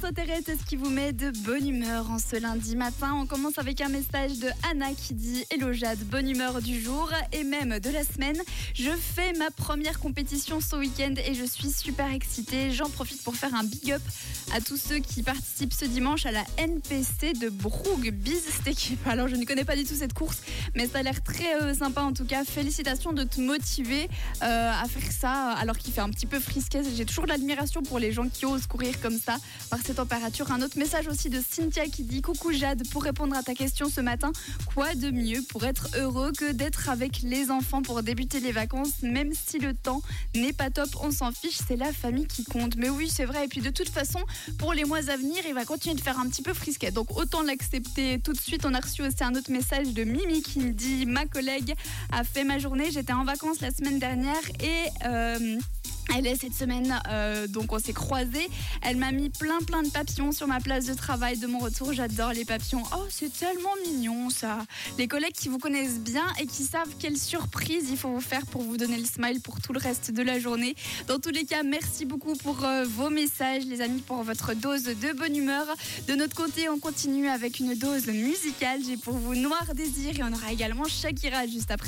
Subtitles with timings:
[0.00, 3.14] S'intéresse à ce qui vous met de bonne humeur en ce lundi matin.
[3.14, 7.10] On commence avec un message de Anna qui dit Hello Jade, bonne humeur du jour
[7.32, 8.36] et même de la semaine.
[8.74, 12.72] Je fais ma première compétition ce week-end et je suis super excitée.
[12.72, 14.02] J'en profite pour faire un big up
[14.54, 19.06] à tous ceux qui participent ce dimanche à la NPC de Broug Biz équipe.
[19.06, 20.42] Alors je ne connais pas du tout cette course,
[20.74, 22.44] mais ça a l'air très euh, sympa en tout cas.
[22.44, 24.08] Félicitations de te motiver
[24.42, 26.82] euh, à faire ça alors qu'il fait un petit peu frisquet.
[26.94, 29.36] J'ai toujours de l'admiration pour les gens qui osent courir comme ça
[29.70, 29.96] par ces.
[30.50, 33.88] Un autre message aussi de Cynthia qui dit Coucou Jade, pour répondre à ta question
[33.88, 34.32] ce matin,
[34.74, 39.02] quoi de mieux pour être heureux que d'être avec les enfants pour débuter les vacances,
[39.02, 40.02] même si le temps
[40.34, 42.76] n'est pas top, on s'en fiche, c'est la famille qui compte.
[42.76, 43.44] Mais oui, c'est vrai.
[43.44, 44.20] Et puis de toute façon,
[44.58, 46.90] pour les mois à venir, il va continuer de faire un petit peu frisquet.
[46.90, 48.64] Donc autant l'accepter tout de suite.
[48.64, 51.74] On a reçu aussi un autre message de Mimi qui dit Ma collègue
[52.12, 52.90] a fait ma journée.
[52.90, 54.88] J'étais en vacances la semaine dernière et.
[55.06, 55.58] euh,
[56.14, 58.48] elle est cette semaine, euh, donc on s'est croisés.
[58.82, 61.92] Elle m'a mis plein plein de papillons sur ma place de travail de mon retour.
[61.92, 62.82] J'adore les papillons.
[62.94, 64.58] Oh, c'est tellement mignon ça.
[64.98, 68.46] Les collègues qui vous connaissent bien et qui savent quelle surprise il faut vous faire
[68.46, 70.74] pour vous donner le smile pour tout le reste de la journée.
[71.08, 74.84] Dans tous les cas, merci beaucoup pour euh, vos messages, les amis, pour votre dose
[74.84, 75.66] de bonne humeur.
[76.08, 78.80] De notre côté, on continue avec une dose musicale.
[78.86, 81.84] J'ai pour vous Noir Désir et on aura également Shakira juste après.